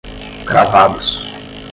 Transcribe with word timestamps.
cravados 0.47 1.11